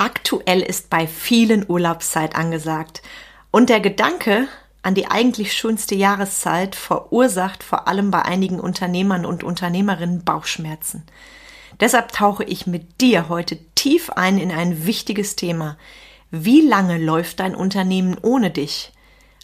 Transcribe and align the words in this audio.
Aktuell 0.00 0.62
ist 0.62 0.88
bei 0.88 1.06
vielen 1.06 1.68
Urlaubszeit 1.68 2.34
angesagt. 2.34 3.02
Und 3.50 3.68
der 3.68 3.80
Gedanke 3.80 4.48
an 4.80 4.94
die 4.94 5.08
eigentlich 5.10 5.52
schönste 5.52 5.94
Jahreszeit 5.94 6.74
verursacht 6.74 7.62
vor 7.62 7.86
allem 7.86 8.10
bei 8.10 8.22
einigen 8.22 8.60
Unternehmern 8.60 9.26
und 9.26 9.44
Unternehmerinnen 9.44 10.24
Bauchschmerzen. 10.24 11.02
Deshalb 11.80 12.12
tauche 12.12 12.44
ich 12.44 12.66
mit 12.66 13.02
dir 13.02 13.28
heute 13.28 13.58
tief 13.74 14.08
ein 14.08 14.38
in 14.38 14.50
ein 14.50 14.86
wichtiges 14.86 15.36
Thema. 15.36 15.76
Wie 16.30 16.62
lange 16.62 16.96
läuft 16.96 17.40
dein 17.40 17.54
Unternehmen 17.54 18.16
ohne 18.22 18.50
dich? 18.50 18.92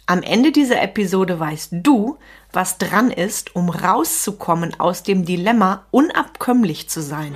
Am 0.07 0.23
Ende 0.23 0.51
dieser 0.51 0.81
Episode 0.81 1.39
weißt 1.39 1.69
du, 1.71 2.17
was 2.51 2.79
dran 2.79 3.11
ist, 3.11 3.55
um 3.55 3.69
rauszukommen 3.69 4.79
aus 4.79 5.03
dem 5.03 5.23
Dilemma, 5.23 5.85
unabkömmlich 5.91 6.89
zu 6.89 7.03
sein. 7.03 7.35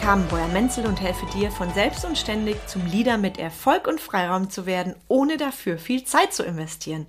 Carmen 0.00 0.26
Breuer-Menzel 0.28 0.86
und 0.86 0.98
helfe 0.98 1.26
dir, 1.26 1.50
von 1.50 1.72
selbst 1.74 2.06
und 2.06 2.16
ständig 2.16 2.56
zum 2.66 2.86
Leader 2.86 3.18
mit 3.18 3.38
Erfolg 3.38 3.86
und 3.86 4.00
Freiraum 4.00 4.48
zu 4.48 4.64
werden, 4.64 4.94
ohne 5.08 5.36
dafür 5.36 5.76
viel 5.76 6.04
Zeit 6.04 6.32
zu 6.32 6.42
investieren. 6.42 7.06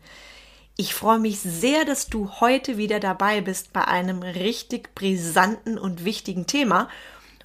Ich 0.76 0.94
freue 0.94 1.20
mich 1.20 1.40
sehr, 1.40 1.86
dass 1.86 2.08
du 2.08 2.30
heute 2.42 2.76
wieder 2.76 3.00
dabei 3.00 3.40
bist 3.40 3.72
bei 3.72 3.86
einem 3.86 4.24
richtig 4.24 4.94
brisanten 4.94 5.78
und 5.78 6.04
wichtigen 6.04 6.48
Thema. 6.48 6.90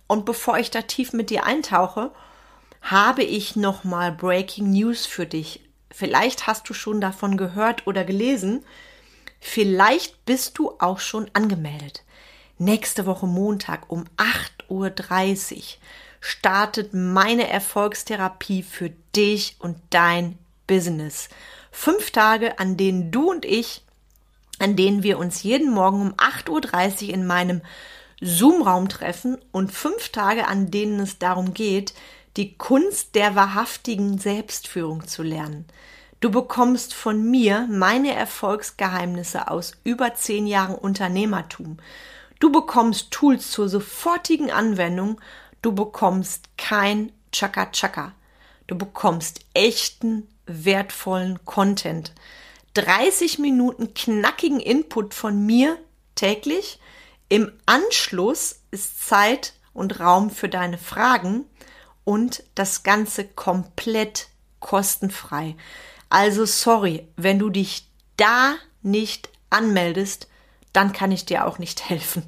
Und 0.09 0.25
bevor 0.25 0.59
ich 0.59 0.73
da 0.73 0.83
tief 0.83 1.13
mit 1.13 1.31
dir 1.31 1.45
eintauche, 1.45 2.11
habe 2.83 3.23
ich 3.23 3.55
nochmal 3.55 4.11
Breaking 4.11 4.71
News 4.71 5.07
für 5.07 5.27
dich. 5.27 5.61
Vielleicht 5.93 6.49
hast 6.49 6.69
du 6.69 6.75
schon 6.75 7.01
davon 7.01 7.37
gehört 7.37 7.87
oder 7.87 8.03
gelesen. 8.03 8.65
Vielleicht 9.39 10.25
bist 10.25 10.59
du 10.59 10.73
auch 10.81 10.99
schon 10.99 11.31
angemeldet. 11.35 12.03
Nächste 12.59 13.07
Woche 13.07 13.27
Montag 13.27 13.91
um 13.91 14.07
8.30 14.69 15.57
Uhr 15.57 15.63
startet 16.21 16.93
meine 16.93 17.49
Erfolgstherapie 17.49 18.63
für 18.63 18.91
dich 19.15 19.57
und 19.59 19.77
dein 19.91 20.39
Business. 20.67 21.29
Fünf 21.71 22.11
Tage, 22.11 22.59
an 22.59 22.77
denen 22.77 23.11
du 23.11 23.31
und 23.31 23.45
ich, 23.45 23.83
an 24.59 24.77
denen 24.77 25.03
wir 25.03 25.19
uns 25.19 25.43
jeden 25.43 25.71
Morgen 25.71 26.01
um 26.01 26.15
8.30 26.15 27.09
Uhr 27.09 27.15
in 27.15 27.27
meinem 27.27 27.61
Zoom-Raum 28.21 28.89
treffen 28.89 29.39
und 29.53 29.73
fünf 29.73 30.09
Tage, 30.09 30.49
an 30.49 30.71
denen 30.71 31.01
es 31.01 31.19
darum 31.19 31.53
geht, 31.53 31.93
die 32.37 32.57
Kunst 32.57 33.15
der 33.15 33.35
wahrhaftigen 33.35 34.19
Selbstführung 34.19 35.07
zu 35.07 35.23
lernen. 35.23 35.67
Du 36.21 36.31
bekommst 36.31 36.95
von 36.95 37.31
mir 37.31 37.69
meine 37.71 38.15
Erfolgsgeheimnisse 38.15 39.51
aus 39.51 39.73
über 39.85 40.15
zehn 40.15 40.47
Jahren 40.47 40.75
Unternehmertum. 40.75 41.79
Du 42.39 42.53
bekommst 42.53 43.11
Tools 43.11 43.51
zur 43.51 43.69
sofortigen 43.69 44.51
Anwendung. 44.51 45.21
Du 45.63 45.73
bekommst 45.73 46.49
kein 46.59 47.13
Chaka 47.33 47.67
Chaka. 47.73 48.13
Du 48.67 48.77
bekommst 48.77 49.41
echten, 49.55 50.29
wertvollen 50.47 51.45
Content. 51.45 52.13
30 52.75 53.39
Minuten 53.39 53.95
knackigen 53.95 54.61
Input 54.61 55.15
von 55.15 55.47
mir 55.47 55.79
täglich. 56.15 56.79
Im 57.29 57.51
Anschluss 57.65 58.61
ist 58.71 59.07
Zeit 59.09 59.55
und 59.73 59.99
Raum 59.99 60.31
für 60.31 60.49
deine 60.49 60.79
Fragen 60.79 61.47
und 62.05 62.45
das 62.55 62.83
Ganze 62.83 63.25
komplett 63.25 64.29
kostenfrei. 64.61 65.57
Also 66.09 66.45
sorry, 66.45 67.09
wenn 67.17 67.39
du 67.39 67.51
dich 67.51 67.89
da 68.17 68.55
nicht 68.83 69.31
anmeldest, 69.51 70.29
dann 70.77 70.93
kann 70.93 71.11
ich 71.11 71.25
dir 71.25 71.47
auch 71.47 71.59
nicht 71.59 71.89
helfen. 71.89 72.25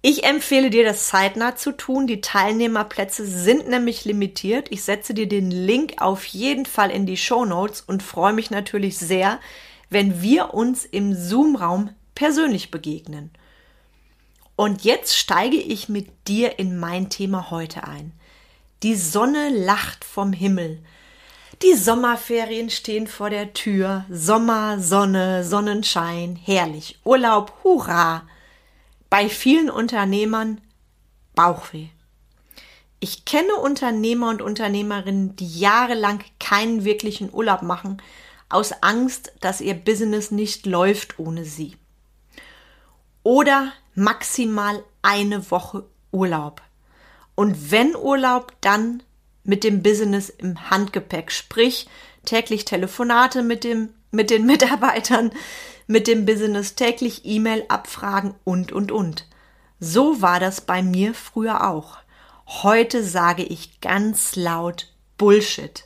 Ich 0.00 0.24
empfehle 0.24 0.70
dir, 0.70 0.84
das 0.84 1.08
zeitnah 1.08 1.56
zu 1.56 1.72
tun. 1.72 2.06
Die 2.06 2.20
Teilnehmerplätze 2.20 3.26
sind 3.26 3.68
nämlich 3.68 4.04
limitiert. 4.04 4.68
Ich 4.70 4.84
setze 4.84 5.12
dir 5.12 5.28
den 5.28 5.50
Link 5.50 6.00
auf 6.00 6.24
jeden 6.26 6.66
Fall 6.66 6.90
in 6.90 7.04
die 7.04 7.16
Show 7.16 7.44
Notes 7.44 7.80
und 7.80 8.02
freue 8.02 8.32
mich 8.32 8.50
natürlich 8.50 8.96
sehr, 8.96 9.40
wenn 9.90 10.22
wir 10.22 10.54
uns 10.54 10.84
im 10.84 11.14
Zoom-Raum 11.14 11.90
persönlich 12.14 12.70
begegnen. 12.70 13.30
Und 14.54 14.84
jetzt 14.84 15.16
steige 15.16 15.56
ich 15.56 15.88
mit 15.88 16.08
dir 16.28 16.58
in 16.58 16.78
mein 16.78 17.10
Thema 17.10 17.50
heute 17.50 17.84
ein. 17.84 18.12
Die 18.84 18.94
Sonne 18.94 19.50
lacht 19.50 20.04
vom 20.04 20.32
Himmel. 20.32 20.80
Die 21.62 21.74
Sommerferien 21.74 22.70
stehen 22.70 23.08
vor 23.08 23.30
der 23.30 23.52
Tür. 23.52 24.04
Sommer, 24.08 24.78
Sonne, 24.78 25.42
Sonnenschein, 25.42 26.36
herrlich. 26.36 27.00
Urlaub, 27.04 27.52
hurra. 27.64 28.22
Bei 29.10 29.28
vielen 29.28 29.68
Unternehmern 29.68 30.60
Bauchweh. 31.34 31.88
Ich 33.00 33.24
kenne 33.24 33.54
Unternehmer 33.56 34.28
und 34.28 34.40
Unternehmerinnen, 34.40 35.34
die 35.34 35.58
jahrelang 35.58 36.22
keinen 36.38 36.84
wirklichen 36.84 37.32
Urlaub 37.32 37.62
machen, 37.62 38.00
aus 38.48 38.72
Angst, 38.82 39.32
dass 39.40 39.60
ihr 39.60 39.74
Business 39.74 40.30
nicht 40.30 40.64
läuft 40.64 41.18
ohne 41.18 41.44
sie. 41.44 41.76
Oder 43.24 43.72
maximal 43.94 44.84
eine 45.02 45.50
Woche 45.50 45.84
Urlaub. 46.12 46.62
Und 47.34 47.72
wenn 47.72 47.96
Urlaub, 47.96 48.52
dann 48.60 49.02
mit 49.48 49.64
dem 49.64 49.82
Business 49.82 50.28
im 50.28 50.70
Handgepäck, 50.70 51.32
sprich 51.32 51.88
täglich 52.26 52.66
Telefonate 52.66 53.42
mit 53.42 53.64
dem 53.64 53.94
mit 54.10 54.30
den 54.30 54.44
Mitarbeitern, 54.46 55.32
mit 55.86 56.06
dem 56.06 56.26
Business 56.26 56.74
täglich 56.74 57.22
E-Mail 57.24 57.64
abfragen 57.68 58.34
und 58.44 58.72
und 58.72 58.92
und. 58.92 59.26
So 59.80 60.20
war 60.20 60.38
das 60.38 60.60
bei 60.60 60.82
mir 60.82 61.14
früher 61.14 61.66
auch. 61.66 61.96
Heute 62.46 63.02
sage 63.02 63.42
ich 63.42 63.80
ganz 63.80 64.36
laut 64.36 64.92
Bullshit. 65.16 65.84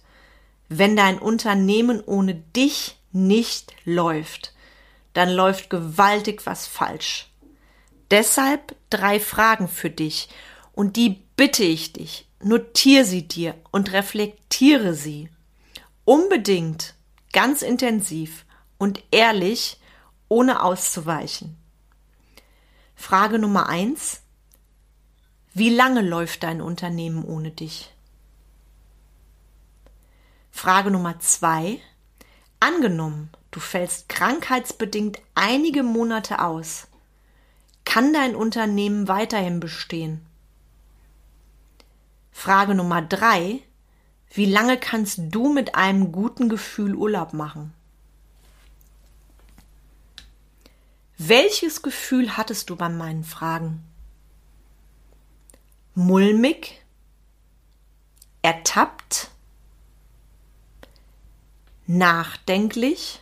Wenn 0.68 0.96
dein 0.96 1.18
Unternehmen 1.20 2.02
ohne 2.04 2.34
dich 2.34 2.98
nicht 3.12 3.72
läuft, 3.84 4.54
dann 5.12 5.30
läuft 5.30 5.70
gewaltig 5.70 6.46
was 6.46 6.66
falsch. 6.66 7.30
Deshalb 8.10 8.74
drei 8.90 9.20
Fragen 9.20 9.68
für 9.68 9.90
dich 9.90 10.28
und 10.72 10.96
die 10.96 11.22
bitte 11.36 11.64
ich 11.64 11.92
dich, 11.92 12.26
notiere 12.44 13.04
sie 13.04 13.26
dir 13.26 13.54
und 13.70 13.92
reflektiere 13.92 14.94
sie. 14.94 15.28
Unbedingt, 16.04 16.94
ganz 17.32 17.62
intensiv 17.62 18.44
und 18.78 19.02
ehrlich, 19.10 19.78
ohne 20.28 20.62
auszuweichen. 20.62 21.56
Frage 22.94 23.38
Nummer 23.38 23.68
eins. 23.68 24.22
Wie 25.54 25.70
lange 25.70 26.00
läuft 26.00 26.44
dein 26.44 26.60
Unternehmen 26.60 27.24
ohne 27.24 27.50
dich? 27.50 27.92
Frage 30.50 30.90
Nummer 30.90 31.18
zwei. 31.20 31.80
Angenommen, 32.60 33.30
du 33.50 33.60
fällst 33.60 34.08
krankheitsbedingt 34.08 35.20
einige 35.34 35.82
Monate 35.82 36.40
aus. 36.40 36.86
Kann 37.84 38.12
dein 38.12 38.36
Unternehmen 38.36 39.08
weiterhin 39.08 39.60
bestehen? 39.60 40.24
Frage 42.42 42.74
Nummer 42.74 43.02
drei. 43.02 43.60
Wie 44.34 44.46
lange 44.46 44.76
kannst 44.76 45.20
du 45.30 45.52
mit 45.52 45.76
einem 45.76 46.10
guten 46.10 46.48
Gefühl 46.48 46.96
Urlaub 46.96 47.34
machen? 47.34 47.72
Welches 51.18 51.82
Gefühl 51.82 52.36
hattest 52.36 52.68
du 52.68 52.74
bei 52.74 52.88
meinen 52.88 53.22
Fragen? 53.22 53.84
Mulmig? 55.94 56.82
Ertappt? 58.42 59.30
Nachdenklich? 61.86 63.20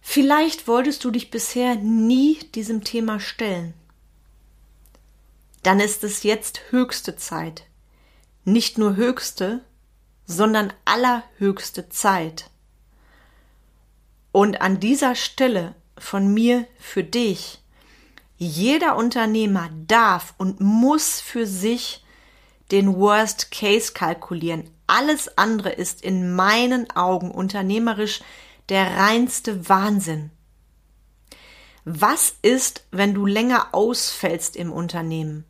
Vielleicht 0.00 0.66
wolltest 0.66 1.04
du 1.04 1.12
dich 1.12 1.30
bisher 1.30 1.76
nie 1.76 2.40
diesem 2.56 2.82
Thema 2.82 3.20
stellen 3.20 3.72
dann 5.68 5.80
ist 5.80 6.02
es 6.02 6.22
jetzt 6.22 6.62
höchste 6.70 7.16
Zeit. 7.16 7.66
Nicht 8.44 8.78
nur 8.78 8.96
höchste, 8.96 9.62
sondern 10.24 10.72
allerhöchste 10.86 11.90
Zeit. 11.90 12.48
Und 14.32 14.62
an 14.62 14.80
dieser 14.80 15.14
Stelle 15.14 15.74
von 15.98 16.32
mir 16.32 16.66
für 16.78 17.04
dich, 17.04 17.62
jeder 18.38 18.96
Unternehmer 18.96 19.68
darf 19.86 20.32
und 20.38 20.58
muss 20.58 21.20
für 21.20 21.46
sich 21.46 22.02
den 22.70 22.96
Worst 22.96 23.50
Case 23.50 23.92
kalkulieren. 23.92 24.70
Alles 24.86 25.36
andere 25.36 25.68
ist 25.68 26.00
in 26.00 26.34
meinen 26.34 26.90
Augen 26.96 27.30
unternehmerisch 27.30 28.22
der 28.70 28.96
reinste 28.96 29.68
Wahnsinn. 29.68 30.30
Was 31.84 32.36
ist, 32.40 32.86
wenn 32.90 33.12
du 33.12 33.26
länger 33.26 33.74
ausfällst 33.74 34.56
im 34.56 34.72
Unternehmen? 34.72 35.44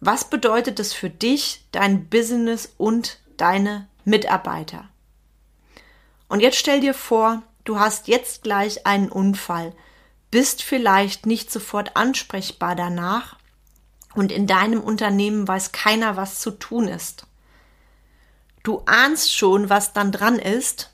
Was 0.00 0.24
bedeutet 0.24 0.78
das 0.78 0.94
für 0.94 1.10
dich, 1.10 1.64
dein 1.72 2.08
Business 2.08 2.72
und 2.78 3.18
deine 3.36 3.86
Mitarbeiter? 4.04 4.88
Und 6.28 6.40
jetzt 6.40 6.58
stell 6.58 6.80
dir 6.80 6.94
vor, 6.94 7.42
du 7.64 7.78
hast 7.78 8.08
jetzt 8.08 8.42
gleich 8.42 8.86
einen 8.86 9.10
Unfall, 9.10 9.74
bist 10.30 10.62
vielleicht 10.62 11.26
nicht 11.26 11.50
sofort 11.50 11.96
ansprechbar 11.96 12.76
danach 12.76 13.36
und 14.14 14.32
in 14.32 14.46
deinem 14.46 14.80
Unternehmen 14.80 15.46
weiß 15.46 15.72
keiner, 15.72 16.16
was 16.16 16.40
zu 16.40 16.52
tun 16.52 16.88
ist. 16.88 17.26
Du 18.62 18.82
ahnst 18.86 19.34
schon, 19.34 19.68
was 19.68 19.92
dann 19.92 20.12
dran 20.12 20.38
ist. 20.38 20.90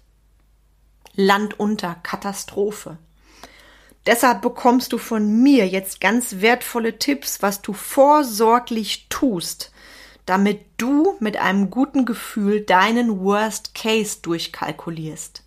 Land 1.14 1.58
unter, 1.58 1.94
Katastrophe. 1.96 2.98
Deshalb 4.06 4.42
bekommst 4.42 4.92
du 4.92 4.98
von 4.98 5.42
mir 5.42 5.66
jetzt 5.66 6.00
ganz 6.00 6.40
wertvolle 6.40 6.98
Tipps, 6.98 7.42
was 7.42 7.60
du 7.60 7.72
vorsorglich 7.72 9.06
tust, 9.08 9.72
damit 10.26 10.60
du 10.76 11.16
mit 11.18 11.36
einem 11.36 11.70
guten 11.70 12.04
Gefühl 12.04 12.60
deinen 12.60 13.20
Worst 13.20 13.74
Case 13.74 14.18
durchkalkulierst. 14.22 15.42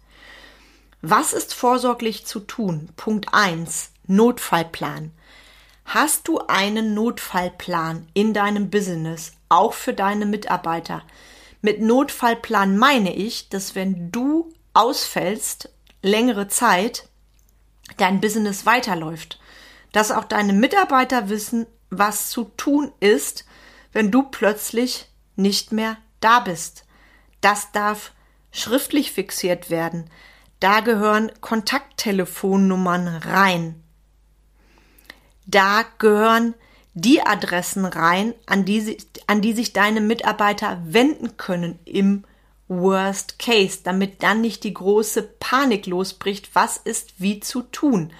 Was 1.02 1.32
ist 1.32 1.54
vorsorglich 1.54 2.26
zu 2.26 2.42
tun? 2.42 2.90
Punkt 2.98 3.28
1. 3.32 3.92
Notfallplan. 4.08 5.12
Hast 5.86 6.28
du 6.28 6.40
einen 6.48 6.94
Notfallplan 6.94 8.08
in 8.14 8.34
deinem 8.34 8.70
Business, 8.70 9.32
auch 9.48 9.74
für 9.74 9.94
deine 9.94 10.26
Mitarbeiter? 10.26 11.04
Mit 11.62 11.82
Notfallplan 11.82 12.78
meine 12.78 13.16
ich, 13.16 13.50
dass 13.50 13.76
wenn 13.76 14.12
du 14.12 14.54
ausfällst, 14.74 15.70
längere 16.02 16.48
Zeit, 16.48 17.09
dein 17.98 18.22
Business 18.22 18.66
weiterläuft. 18.66 19.40
Dass 19.92 20.12
auch 20.12 20.26
deine 20.26 20.54
Mitarbeiter 20.54 21.30
wissen, 21.30 21.66
was 21.90 22.30
zu 22.30 22.46
tun 22.58 22.92
ist, 23.00 23.46
wenn 23.92 24.12
du 24.12 24.24
plötzlich 24.24 25.08
nicht 25.36 25.72
mehr 25.72 25.98
da 26.20 26.40
bist. 26.40 26.86
Das 27.42 27.72
darf 27.72 28.12
schriftlich 28.52 29.12
fixiert 29.12 29.70
werden. 29.70 30.10
Da 30.60 30.82
gehören 30.82 31.32
Kontakttelefonnummern 31.42 33.08
rein. 33.08 33.84
Da 35.46 35.84
gehören 35.98 36.54
die 36.94 37.22
Adressen 37.22 37.86
rein, 37.86 38.34
an 38.46 38.66
die, 38.66 38.98
an 39.28 39.42
die 39.42 39.54
sich 39.54 39.74
deine 39.74 40.02
Mitarbeiter 40.02 40.82
wenden 40.84 41.38
können 41.38 41.80
im 41.86 42.26
Worst 42.70 43.40
Case, 43.40 43.80
damit 43.84 44.24
dann 44.24 44.42
nicht 44.42 44.64
die 44.64 44.74
große 44.74 45.24
Panik 45.24 45.86
losbricht, 45.86 46.50
was 46.54 46.78
ist 46.78 47.16
wie 47.18 47.42
zu 47.42 47.64
tun. 47.64 48.14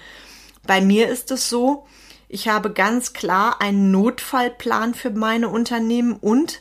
Bei 0.66 0.80
mir 0.80 1.08
ist 1.08 1.30
es 1.30 1.48
so, 1.48 1.86
ich 2.28 2.48
habe 2.48 2.72
ganz 2.72 3.12
klar 3.12 3.60
einen 3.60 3.90
Notfallplan 3.90 4.94
für 4.94 5.10
meine 5.10 5.48
Unternehmen 5.48 6.12
und 6.12 6.60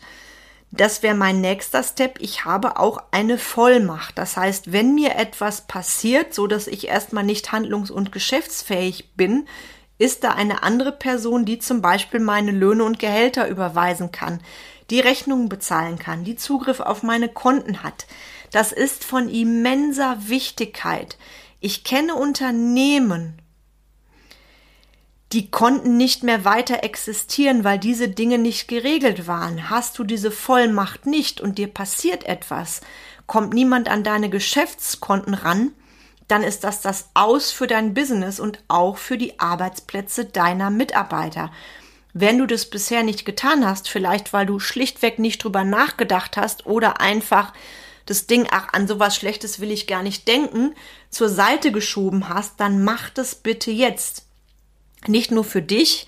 das 0.72 1.02
wäre 1.02 1.16
mein 1.16 1.42
nächster 1.42 1.84
Step. 1.84 2.18
Ich 2.20 2.46
habe 2.46 2.78
auch 2.78 3.02
eine 3.12 3.38
Vollmacht. 3.38 4.18
Das 4.18 4.38
heißt, 4.38 4.72
wenn 4.72 4.94
mir 4.94 5.16
etwas 5.16 5.62
passiert, 5.62 6.34
so 6.34 6.46
dass 6.48 6.68
ich 6.68 6.88
erstmal 6.88 7.24
nicht 7.24 7.52
handlungs- 7.52 7.92
und 7.92 8.12
geschäftsfähig 8.12 9.10
bin, 9.16 9.48
ist 10.00 10.24
da 10.24 10.32
eine 10.32 10.64
andere 10.64 10.92
Person, 10.92 11.46
die 11.46 11.60
zum 11.60 11.82
Beispiel 11.82 12.20
meine 12.20 12.52
Löhne 12.52 12.84
und 12.84 12.98
Gehälter 12.98 13.48
überweisen 13.48 14.12
kann, 14.12 14.42
die 14.90 15.02
Rechnungen 15.02 15.50
bezahlen 15.50 16.00
kann, 16.00 16.24
die 16.24 16.36
Zugriff 16.36 16.80
auf 16.80 17.04
meine 17.04 17.30
Konten 17.30 17.84
hat. 17.84 18.08
Das 18.52 18.72
ist 18.72 19.04
von 19.04 19.30
immenser 19.30 20.18
Wichtigkeit. 20.28 21.18
Ich 21.60 21.84
kenne 21.84 22.16
Unternehmen, 22.16 23.40
die 25.34 25.52
konnten 25.52 25.98
nicht 25.98 26.24
mehr 26.24 26.44
weiter 26.44 26.84
existieren, 26.84 27.64
weil 27.64 27.78
diese 27.78 28.10
Dinge 28.10 28.40
nicht 28.40 28.68
geregelt 28.68 29.28
waren. 29.28 29.70
Hast 29.70 30.00
du 30.00 30.04
diese 30.04 30.32
Vollmacht 30.32 31.06
nicht 31.06 31.40
und 31.40 31.60
dir 31.60 31.68
passiert 31.68 32.24
etwas, 32.24 32.82
kommt 33.28 33.54
niemand 33.54 33.90
an 33.90 34.04
deine 34.04 34.30
Geschäftskonten 34.30 35.36
ran, 35.36 35.74
dann 36.30 36.44
ist 36.44 36.64
das 36.64 36.80
das 36.80 37.10
Aus 37.16 37.52
für 37.52 37.68
dein 37.68 37.94
Business 37.94 38.40
und 38.40 38.64
auch 38.68 38.98
für 38.98 39.18
die 39.18 39.40
Arbeitsplätze 39.40 40.26
deiner 40.26 40.70
Mitarbeiter. 40.70 41.52
Wenn 42.14 42.38
du 42.38 42.46
das 42.46 42.70
bisher 42.70 43.04
nicht 43.04 43.26
getan 43.26 43.66
hast, 43.68 43.90
vielleicht 43.90 44.32
weil 44.32 44.46
du 44.46 44.60
schlichtweg 44.60 45.20
nicht 45.20 45.44
drüber 45.44 45.64
nachgedacht 45.64 46.38
hast 46.38 46.66
oder 46.66 47.02
einfach 47.02 47.52
das 48.06 48.28
Ding, 48.28 48.48
ach, 48.52 48.74
an 48.74 48.88
sowas 48.88 49.16
Schlechtes 49.16 49.60
will 49.60 49.72
ich 49.72 49.88
gar 49.88 50.04
nicht 50.04 50.28
denken, 50.28 50.76
zur 51.10 51.30
Seite 51.30 51.72
geschoben 51.72 52.30
hast, 52.30 52.60
dann 52.60 52.84
mach 52.84 53.10
das 53.10 53.36
bitte 53.36 53.72
jetzt. 53.72 54.26
Nicht 55.08 55.32
nur 55.32 55.44
für 55.44 55.62
dich, 55.62 56.08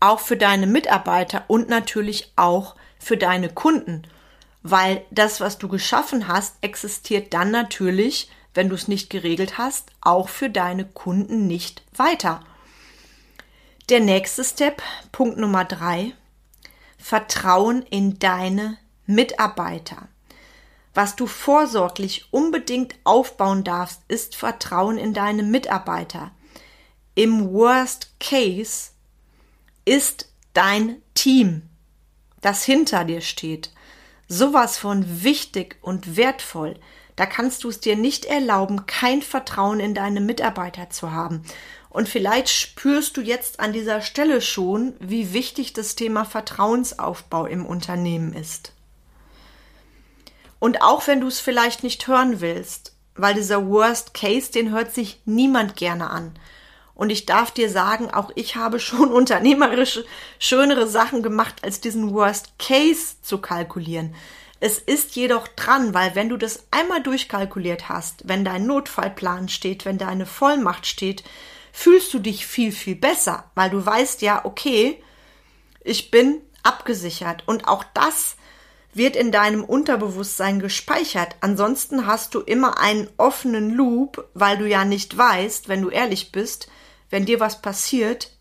auch 0.00 0.20
für 0.20 0.36
deine 0.36 0.66
Mitarbeiter 0.66 1.44
und 1.46 1.68
natürlich 1.68 2.32
auch 2.36 2.74
für 2.98 3.16
deine 3.16 3.48
Kunden. 3.50 4.02
Weil 4.62 5.04
das, 5.10 5.40
was 5.40 5.58
du 5.58 5.68
geschaffen 5.68 6.28
hast, 6.28 6.56
existiert 6.62 7.34
dann 7.34 7.50
natürlich, 7.50 8.30
wenn 8.58 8.70
du 8.70 8.74
es 8.74 8.88
nicht 8.88 9.08
geregelt 9.08 9.56
hast, 9.56 9.92
auch 10.00 10.28
für 10.28 10.50
deine 10.50 10.84
Kunden 10.84 11.46
nicht 11.46 11.84
weiter. 11.94 12.40
Der 13.88 14.00
nächste 14.00 14.42
Step, 14.42 14.82
Punkt 15.12 15.38
Nummer 15.38 15.64
drei, 15.64 16.12
Vertrauen 16.98 17.82
in 17.82 18.18
deine 18.18 18.76
Mitarbeiter. 19.06 20.08
Was 20.92 21.14
du 21.14 21.28
vorsorglich 21.28 22.32
unbedingt 22.32 22.96
aufbauen 23.04 23.62
darfst, 23.62 24.02
ist 24.08 24.34
Vertrauen 24.34 24.98
in 24.98 25.14
deine 25.14 25.44
Mitarbeiter. 25.44 26.32
Im 27.14 27.52
Worst 27.52 28.18
Case 28.18 28.90
ist 29.84 30.32
dein 30.52 31.00
Team, 31.14 31.62
das 32.40 32.64
hinter 32.64 33.04
dir 33.04 33.20
steht, 33.20 33.70
sowas 34.26 34.78
von 34.78 35.22
wichtig 35.22 35.76
und 35.80 36.16
wertvoll. 36.16 36.74
Da 37.18 37.26
kannst 37.26 37.64
du 37.64 37.68
es 37.68 37.80
dir 37.80 37.96
nicht 37.96 38.26
erlauben, 38.26 38.86
kein 38.86 39.22
Vertrauen 39.22 39.80
in 39.80 39.92
deine 39.92 40.20
Mitarbeiter 40.20 40.88
zu 40.88 41.10
haben. 41.10 41.42
Und 41.90 42.08
vielleicht 42.08 42.48
spürst 42.48 43.16
du 43.16 43.22
jetzt 43.22 43.58
an 43.58 43.72
dieser 43.72 44.02
Stelle 44.02 44.40
schon, 44.40 44.94
wie 45.00 45.32
wichtig 45.32 45.72
das 45.72 45.96
Thema 45.96 46.24
Vertrauensaufbau 46.24 47.46
im 47.46 47.66
Unternehmen 47.66 48.34
ist. 48.34 48.72
Und 50.60 50.80
auch 50.80 51.08
wenn 51.08 51.20
du 51.20 51.26
es 51.26 51.40
vielleicht 51.40 51.82
nicht 51.82 52.06
hören 52.06 52.40
willst, 52.40 52.94
weil 53.16 53.34
dieser 53.34 53.66
Worst 53.66 54.14
Case, 54.14 54.52
den 54.52 54.70
hört 54.70 54.94
sich 54.94 55.20
niemand 55.24 55.74
gerne 55.74 56.10
an. 56.10 56.38
Und 56.94 57.10
ich 57.10 57.26
darf 57.26 57.50
dir 57.50 57.68
sagen, 57.68 58.12
auch 58.12 58.30
ich 58.36 58.54
habe 58.54 58.78
schon 58.78 59.12
unternehmerische, 59.12 60.04
schönere 60.38 60.86
Sachen 60.86 61.24
gemacht, 61.24 61.64
als 61.64 61.80
diesen 61.80 62.14
Worst 62.14 62.60
Case 62.60 63.16
zu 63.22 63.38
kalkulieren. 63.38 64.14
Es 64.60 64.78
ist 64.78 65.14
jedoch 65.14 65.46
dran, 65.48 65.94
weil 65.94 66.14
wenn 66.14 66.28
du 66.28 66.36
das 66.36 66.66
einmal 66.70 67.02
durchkalkuliert 67.02 67.88
hast, 67.88 68.26
wenn 68.26 68.44
dein 68.44 68.66
Notfallplan 68.66 69.48
steht, 69.48 69.84
wenn 69.84 69.98
deine 69.98 70.26
Vollmacht 70.26 70.86
steht, 70.86 71.22
fühlst 71.72 72.12
du 72.12 72.18
dich 72.18 72.46
viel, 72.46 72.72
viel 72.72 72.96
besser, 72.96 73.50
weil 73.54 73.70
du 73.70 73.84
weißt 73.84 74.20
ja, 74.22 74.44
okay, 74.44 75.02
ich 75.84 76.10
bin 76.10 76.40
abgesichert 76.64 77.44
und 77.46 77.68
auch 77.68 77.84
das 77.94 78.36
wird 78.94 79.14
in 79.14 79.30
deinem 79.30 79.62
Unterbewusstsein 79.62 80.58
gespeichert. 80.58 81.36
Ansonsten 81.40 82.06
hast 82.06 82.34
du 82.34 82.40
immer 82.40 82.80
einen 82.80 83.08
offenen 83.16 83.70
Loop, 83.70 84.28
weil 84.34 84.58
du 84.58 84.66
ja 84.66 84.84
nicht 84.84 85.16
weißt, 85.16 85.68
wenn 85.68 85.82
du 85.82 85.88
ehrlich 85.88 86.32
bist, 86.32 86.68
wenn 87.10 87.24
dir 87.24 87.38
was 87.38 87.62
passiert, 87.62 88.32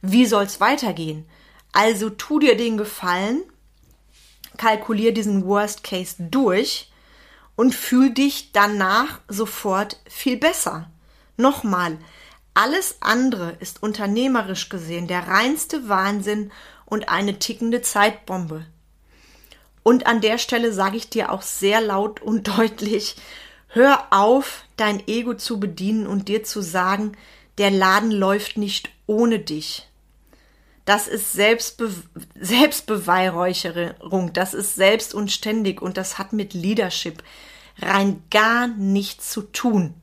wie 0.00 0.26
soll's 0.26 0.60
weitergehen? 0.60 1.28
Also 1.72 2.08
tu 2.08 2.38
dir 2.38 2.56
den 2.56 2.76
Gefallen, 2.76 3.42
kalkulier 4.60 5.14
diesen 5.14 5.46
Worst 5.46 5.82
Case 5.82 6.16
durch 6.18 6.92
und 7.56 7.74
fühl 7.74 8.10
dich 8.10 8.52
danach 8.52 9.20
sofort 9.26 9.98
viel 10.06 10.36
besser. 10.36 10.90
Nochmal, 11.38 11.96
alles 12.52 12.96
andere 13.00 13.56
ist 13.60 13.82
unternehmerisch 13.82 14.68
gesehen 14.68 15.06
der 15.06 15.28
reinste 15.28 15.88
Wahnsinn 15.88 16.52
und 16.84 17.08
eine 17.08 17.38
tickende 17.38 17.80
Zeitbombe. 17.80 18.66
Und 19.82 20.06
an 20.06 20.20
der 20.20 20.36
Stelle 20.36 20.74
sage 20.74 20.98
ich 20.98 21.08
dir 21.08 21.32
auch 21.32 21.40
sehr 21.40 21.80
laut 21.80 22.20
und 22.20 22.46
deutlich, 22.58 23.16
hör 23.68 24.08
auf, 24.10 24.64
dein 24.76 25.08
Ego 25.08 25.32
zu 25.32 25.58
bedienen 25.58 26.06
und 26.06 26.28
dir 26.28 26.44
zu 26.44 26.60
sagen, 26.60 27.16
der 27.56 27.70
Laden 27.70 28.10
läuft 28.10 28.58
nicht 28.58 28.90
ohne 29.06 29.38
dich. 29.38 29.89
Das 30.84 31.08
ist 31.08 31.32
Selbstbe 31.32 31.92
Selbstbeweihräucherung, 32.34 34.32
das 34.32 34.54
ist 34.54 34.74
selbstunständig 34.74 35.80
und 35.82 35.96
das 35.96 36.18
hat 36.18 36.32
mit 36.32 36.54
Leadership 36.54 37.22
rein 37.78 38.22
gar 38.30 38.66
nichts 38.66 39.30
zu 39.30 39.42
tun. 39.42 39.94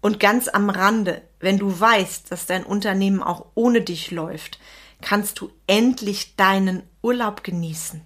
Und 0.00 0.18
ganz 0.18 0.48
am 0.48 0.70
Rande, 0.70 1.22
wenn 1.40 1.58
du 1.58 1.78
weißt, 1.78 2.32
dass 2.32 2.46
dein 2.46 2.64
Unternehmen 2.64 3.22
auch 3.22 3.46
ohne 3.54 3.82
dich 3.82 4.10
läuft, 4.10 4.58
kannst 5.02 5.40
du 5.40 5.50
endlich 5.66 6.36
deinen 6.36 6.82
Urlaub 7.02 7.44
genießen. 7.44 8.02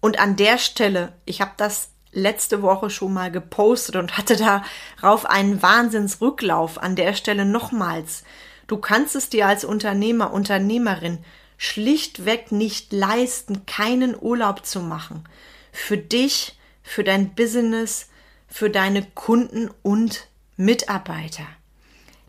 Und 0.00 0.18
an 0.18 0.36
der 0.36 0.58
Stelle, 0.58 1.12
ich 1.24 1.40
habe 1.40 1.52
das 1.56 1.90
letzte 2.12 2.62
Woche 2.62 2.90
schon 2.90 3.12
mal 3.12 3.30
gepostet 3.30 3.96
und 3.96 4.16
hatte 4.16 4.36
darauf 4.36 5.26
einen 5.26 5.62
Wahnsinnsrücklauf 5.62 6.78
an 6.78 6.96
der 6.96 7.14
Stelle 7.14 7.44
nochmals. 7.44 8.24
Du 8.68 8.76
kannst 8.76 9.16
es 9.16 9.28
dir 9.28 9.48
als 9.48 9.64
Unternehmer, 9.64 10.32
Unternehmerin 10.32 11.18
schlichtweg 11.56 12.52
nicht 12.52 12.92
leisten, 12.92 13.66
keinen 13.66 14.14
Urlaub 14.18 14.64
zu 14.64 14.80
machen. 14.80 15.24
Für 15.72 15.98
dich, 15.98 16.56
für 16.82 17.02
dein 17.02 17.34
Business, 17.34 18.08
für 18.46 18.70
deine 18.70 19.02
Kunden 19.02 19.70
und 19.82 20.28
Mitarbeiter. 20.56 21.46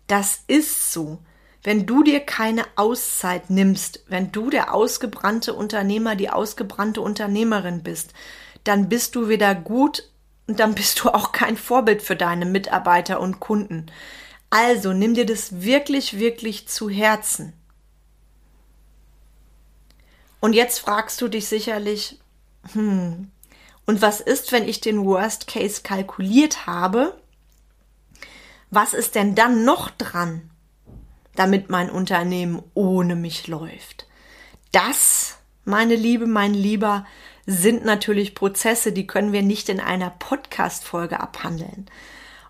Das 0.07 0.43
ist 0.47 0.91
so. 0.91 1.19
Wenn 1.61 1.85
du 1.85 2.03
dir 2.03 2.21
keine 2.21 2.63
Auszeit 2.75 3.49
nimmst, 3.49 4.03
wenn 4.07 4.31
du 4.31 4.49
der 4.49 4.73
ausgebrannte 4.73 5.53
Unternehmer, 5.53 6.15
die 6.15 6.29
ausgebrannte 6.29 7.01
Unternehmerin 7.01 7.83
bist, 7.83 8.13
dann 8.63 8.87
bist 8.87 9.15
du 9.15 9.27
weder 9.27 9.55
gut 9.55 10.09
und 10.47 10.59
dann 10.59 10.73
bist 10.73 11.03
du 11.03 11.09
auch 11.09 11.31
kein 11.33 11.57
Vorbild 11.57 12.01
für 12.01 12.15
deine 12.15 12.45
Mitarbeiter 12.45 13.19
und 13.19 13.39
Kunden. 13.39 13.87
Also 14.49 14.93
nimm 14.93 15.13
dir 15.13 15.25
das 15.25 15.61
wirklich, 15.61 16.17
wirklich 16.17 16.67
zu 16.67 16.89
Herzen. 16.89 17.53
Und 20.39 20.53
jetzt 20.53 20.79
fragst 20.79 21.21
du 21.21 21.27
dich 21.27 21.47
sicherlich, 21.47 22.19
hm, 22.73 23.29
und 23.85 24.01
was 24.01 24.21
ist, 24.21 24.51
wenn 24.51 24.67
ich 24.67 24.81
den 24.81 25.03
Worst 25.05 25.47
Case 25.47 25.81
kalkuliert 25.83 26.67
habe? 26.67 27.19
Was 28.69 28.93
ist 28.93 29.15
denn 29.15 29.33
dann 29.33 29.65
noch 29.65 29.89
dran, 29.89 30.51
damit 31.35 31.69
mein 31.69 31.89
Unternehmen 31.89 32.61
ohne 32.75 33.15
mich 33.15 33.47
läuft? 33.47 34.07
Das, 34.71 35.39
meine 35.65 35.95
Liebe, 35.95 36.27
mein 36.27 36.53
Lieber, 36.53 37.05
sind 37.47 37.83
natürlich 37.83 38.35
Prozesse, 38.35 38.91
die 38.91 39.07
können 39.07 39.33
wir 39.33 39.41
nicht 39.41 39.69
in 39.69 39.79
einer 39.79 40.11
Podcast-Folge 40.11 41.19
abhandeln. 41.19 41.89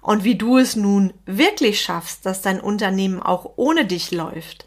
Und 0.09 0.23
wie 0.23 0.33
du 0.33 0.57
es 0.57 0.75
nun 0.75 1.13
wirklich 1.27 1.81
schaffst, 1.81 2.25
dass 2.25 2.41
dein 2.41 2.59
Unternehmen 2.59 3.21
auch 3.21 3.51
ohne 3.57 3.85
dich 3.85 4.09
läuft, 4.09 4.65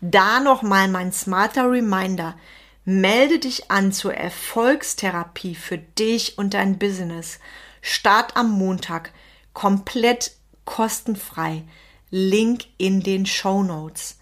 da 0.00 0.40
nochmal 0.40 0.88
mein 0.88 1.12
smarter 1.12 1.70
Reminder. 1.70 2.36
Melde 2.84 3.38
dich 3.38 3.70
an 3.70 3.92
zur 3.92 4.14
Erfolgstherapie 4.14 5.54
für 5.54 5.78
dich 5.78 6.38
und 6.38 6.54
dein 6.54 6.76
Business. 6.76 7.38
Start 7.80 8.36
am 8.36 8.50
Montag. 8.50 9.12
Komplett 9.52 10.32
kostenfrei. 10.64 11.62
Link 12.10 12.64
in 12.76 13.00
den 13.00 13.26
Show 13.26 13.62
Notes. 13.62 14.18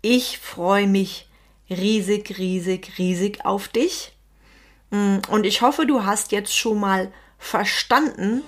Ich 0.00 0.38
freue 0.38 0.86
mich 0.86 1.28
riesig, 1.68 2.38
riesig, 2.38 2.94
riesig 2.96 3.44
auf 3.44 3.68
dich. 3.68 4.16
Mm, 4.88 5.18
und 5.28 5.44
ich 5.44 5.60
hoffe, 5.60 5.84
du 5.84 6.06
hast 6.06 6.32
jetzt 6.32 6.56
schon 6.56 6.80
mal 6.80 7.12
verstanden, 7.36 8.42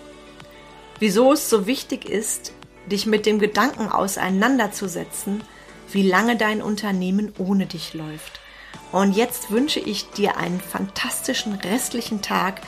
wieso 1.00 1.32
es 1.32 1.50
so 1.50 1.66
wichtig 1.66 2.08
ist, 2.08 2.52
dich 2.86 3.06
mit 3.06 3.26
dem 3.26 3.40
Gedanken 3.40 3.88
auseinanderzusetzen, 3.88 5.42
wie 5.90 6.08
lange 6.08 6.36
dein 6.36 6.62
Unternehmen 6.62 7.34
ohne 7.38 7.66
dich 7.66 7.94
läuft. 7.94 8.40
Und 8.92 9.16
jetzt 9.16 9.50
wünsche 9.50 9.80
ich 9.80 10.10
dir 10.10 10.36
einen 10.36 10.60
fantastischen 10.60 11.54
restlichen 11.54 12.22
Tag 12.22 12.60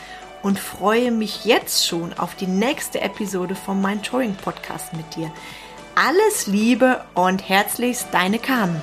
und 0.43 0.59
freue 0.59 1.13
mich 1.13 1.45
jetzt 1.45 1.87
schon 1.87 2.13
auf 2.15 2.35
die 2.35 2.47
nächste 2.47 3.01
Episode 3.01 3.55
vom 3.55 3.81
Mind 3.81 4.05
Touring 4.05 4.35
Podcast 4.35 4.93
mit 4.93 5.15
dir. 5.15 5.33
Alles 5.95 6.47
Liebe 6.47 7.05
und 7.15 7.49
herzlichst 7.49 8.09
deine 8.13 8.39
Carmen. 8.39 8.81